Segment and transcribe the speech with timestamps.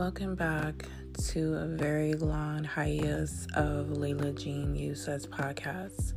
[0.00, 0.86] Welcome back
[1.28, 6.14] to a very long hiatus of Layla Jean Yusa's podcast.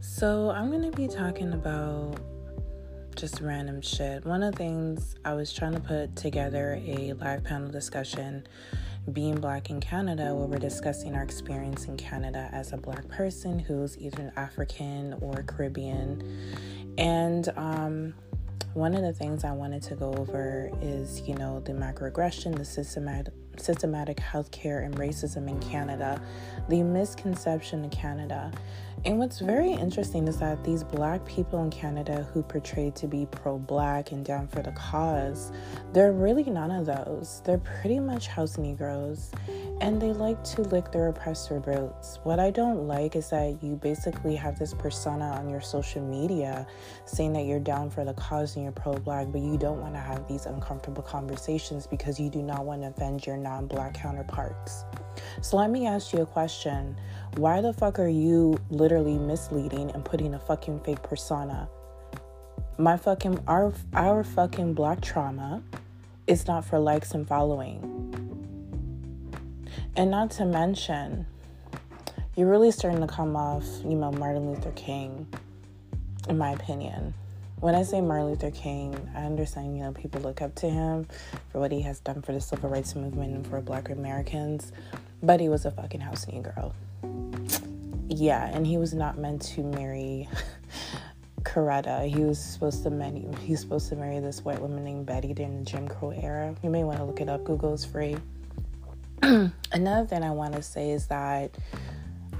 [0.00, 2.18] So, I'm going to be talking about
[3.14, 4.24] just random shit.
[4.24, 8.48] One of the things I was trying to put together a live panel discussion,
[9.12, 13.60] being black in Canada, where we're discussing our experience in Canada as a black person
[13.60, 16.52] who's either African or Caribbean.
[16.98, 18.14] And um,
[18.74, 22.64] one of the things I wanted to go over is, you know, the microaggression, the
[22.64, 26.20] systematic systematic healthcare and racism in Canada,
[26.68, 28.52] the misconception in Canada.
[29.06, 33.26] And what's very interesting is that these black people in Canada who portray to be
[33.26, 35.52] pro black and down for the cause,
[35.92, 37.42] they're really none of those.
[37.44, 39.30] They're pretty much house Negroes
[39.82, 42.18] and they like to lick their oppressor boots.
[42.22, 46.66] What I don't like is that you basically have this persona on your social media
[47.04, 49.92] saying that you're down for the cause and you're pro black, but you don't want
[49.94, 53.94] to have these uncomfortable conversations because you do not want to offend your non black
[53.94, 54.84] counterparts.
[55.40, 56.96] So let me ask you a question.
[57.36, 61.68] Why the fuck are you literally misleading and putting a fucking fake persona?
[62.78, 65.62] My fucking our our fucking black trauma
[66.26, 68.00] is not for likes and following.
[69.94, 71.26] And not to mention,
[72.34, 75.28] you're really starting to come off, you know, Martin Luther King,
[76.28, 77.14] in my opinion.
[77.64, 81.06] When I say Martin Luther King, I understand, you know, people look up to him
[81.50, 84.70] for what he has done for the civil rights movement and for black Americans,
[85.22, 86.74] but he was a fucking house Negro
[88.08, 90.28] yeah, and he was not meant to marry
[91.42, 92.06] Coretta.
[92.08, 95.58] He was supposed to marry he's supposed to marry this white woman named Betty during
[95.58, 96.54] the Jim Crow era.
[96.62, 97.44] You may want to look it up.
[97.44, 98.16] Google is free.
[99.22, 101.56] Another thing I want to say is that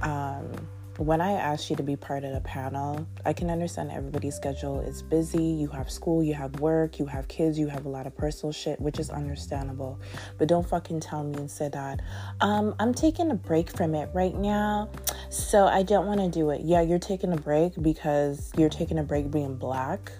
[0.01, 0.51] um,
[0.97, 4.79] when I asked you to be part of the panel, I can understand everybody's schedule
[4.79, 5.43] is busy.
[5.43, 8.53] You have school, you have work, you have kids, you have a lot of personal
[8.53, 9.99] shit, which is understandable.
[10.37, 12.01] But don't fucking tell me and say that,
[12.39, 14.89] um, I'm taking a break from it right now,
[15.29, 16.61] so I don't want to do it.
[16.61, 20.13] Yeah, you're taking a break because you're taking a break being black.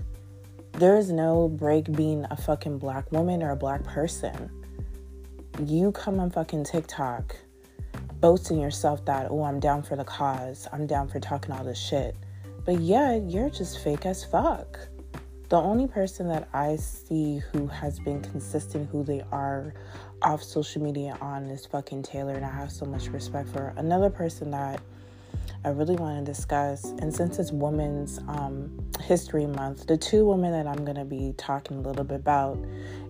[0.73, 4.51] There is no break being a fucking black woman or a black person.
[5.63, 7.37] You come on fucking TikTok
[8.25, 11.77] boasting yourself that, oh, I'm down for the cause, I'm down for talking all this
[11.77, 12.15] shit.
[12.65, 14.79] But yeah, you're just fake as fuck.
[15.49, 19.75] The only person that I see who has been consistent who they are
[20.23, 23.73] off social media on is fucking Taylor, and I have so much respect for her.
[23.77, 24.81] Another person that
[25.65, 26.91] I really want to discuss.
[26.99, 28.71] And since it's Women's um,
[29.01, 32.63] History Month, the two women that I'm going to be talking a little bit about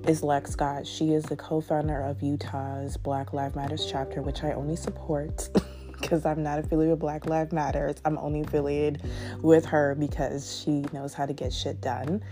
[0.07, 0.87] is Lex Scott.
[0.87, 5.49] She is the co founder of Utah's Black Lives Matters chapter, which I only support.
[5.99, 7.95] because I'm not affiliated with Black Lives Matters.
[8.05, 9.01] I'm only affiliated
[9.41, 12.23] with her because she knows how to get shit done.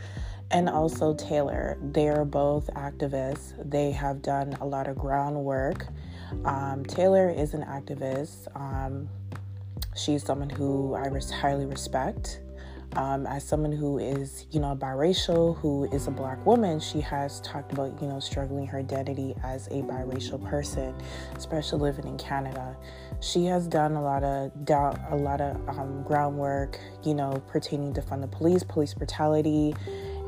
[0.51, 1.78] And also Taylor.
[1.81, 3.56] They are both activists.
[3.69, 5.88] They have done a lot of groundwork.
[6.45, 8.47] Um, Taylor is an activist.
[8.56, 9.09] Um,
[9.96, 12.42] She's someone who I res- highly respect.
[12.96, 17.42] Um, as someone who is, you know, biracial, who is a black woman, she has
[17.42, 20.94] talked about, you know, struggling her identity as a biracial person,
[21.36, 22.78] especially living in Canada.
[23.20, 27.94] She has done a lot of down, a lot of um, groundwork, you know, pertaining
[27.94, 29.74] to fund the police, police brutality,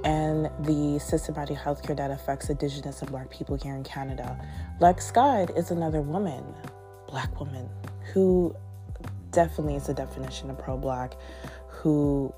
[0.03, 4.40] and the systematic healthcare that affects Indigenous and Black people here in Canada.
[4.80, 6.44] Lex Scott is another woman,
[7.08, 7.70] Black woman,
[8.12, 8.56] who
[9.35, 11.13] definitely is a definition of pro black
[11.68, 12.34] who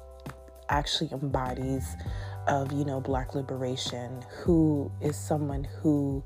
[0.70, 1.96] actually embodies
[2.48, 6.24] of you know black liberation who is someone who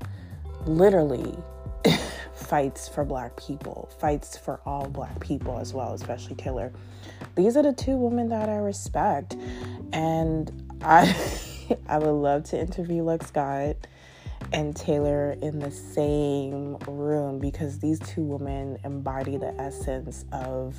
[0.66, 1.36] literally
[2.34, 6.72] fights for black people fights for all black people as well especially taylor
[7.36, 9.36] these are the two women that i respect
[9.92, 11.14] and i
[11.88, 13.76] i would love to interview lex scott
[14.52, 20.76] and Taylor in the same room because these two women embody the essence of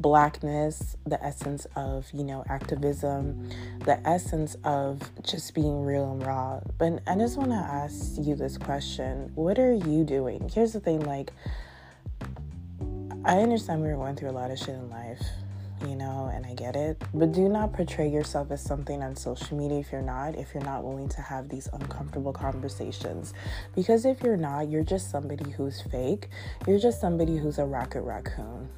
[0.00, 3.48] blackness, the essence of, you know, activism,
[3.84, 6.60] the essence of just being real and raw.
[6.78, 10.50] But I just want to ask you this question What are you doing?
[10.52, 11.32] Here's the thing like,
[13.24, 15.22] I understand we are going through a lot of shit in life
[15.88, 17.02] you know, and I get it.
[17.12, 20.64] But do not portray yourself as something on social media if you're not, if you're
[20.64, 23.34] not willing to have these uncomfortable conversations.
[23.74, 26.28] Because if you're not, you're just somebody who's fake.
[26.66, 28.68] You're just somebody who's a rocket raccoon.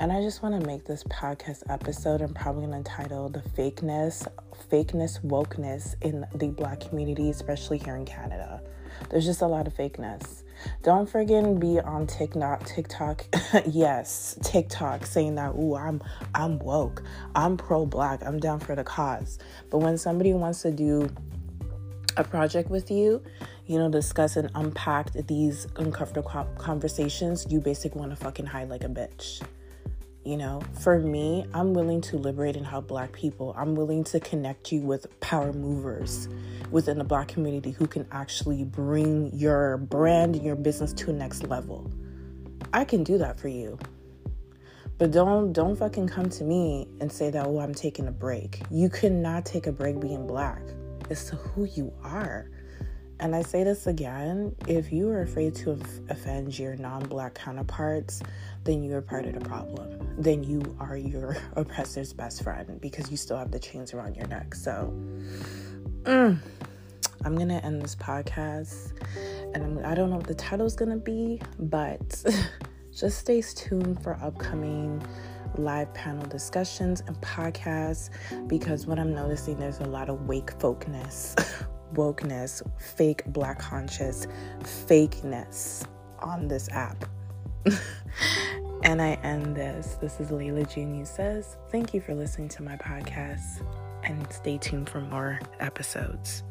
[0.00, 3.40] And I just want to make this podcast episode, I'm probably going to title The
[3.40, 4.26] Fakeness,
[4.70, 8.62] Fakeness, Wokeness in the Black community, especially here in Canada.
[9.10, 10.42] There's just a lot of fakeness.
[10.82, 12.64] Don't to be on TikTok.
[12.66, 13.24] TikTok,
[13.66, 16.02] yes, TikTok, saying that, "Ooh, I'm
[16.34, 17.02] I'm woke.
[17.34, 18.24] I'm pro-black.
[18.24, 19.38] I'm down for the cause."
[19.70, 21.08] But when somebody wants to do
[22.16, 23.22] a project with you,
[23.66, 26.28] you know, discuss and unpack these uncomfortable
[26.58, 29.42] conversations, you basically want to fucking hide like a bitch.
[30.24, 33.52] You know, for me, I'm willing to liberate and help black people.
[33.58, 36.28] I'm willing to connect you with power movers
[36.70, 41.12] within the black community who can actually bring your brand and your business to a
[41.12, 41.90] next level.
[42.72, 43.80] I can do that for you.
[44.96, 48.62] But don't don't fucking come to me and say that oh I'm taking a break.
[48.70, 50.62] You cannot take a break being black.
[51.10, 52.48] It's to who you are.
[53.22, 55.78] And I say this again if you are afraid to
[56.10, 58.20] offend your non black counterparts,
[58.64, 60.16] then you are part of the problem.
[60.18, 64.26] Then you are your oppressor's best friend because you still have the chains around your
[64.26, 64.56] neck.
[64.56, 64.92] So,
[66.02, 66.36] mm,
[67.24, 68.92] I'm going to end this podcast.
[69.54, 72.24] And I'm, I don't know what the title is going to be, but
[72.92, 75.00] just stay tuned for upcoming
[75.58, 78.10] live panel discussions and podcasts
[78.48, 81.36] because what I'm noticing there's a lot of wake folkness
[81.94, 84.26] wokeness, fake black conscious
[84.60, 85.86] fakeness
[86.20, 87.04] on this app.
[88.84, 89.94] and I end this.
[90.00, 93.64] This is Layla Genius says, Thank you for listening to my podcast
[94.04, 96.42] and stay tuned for more episodes.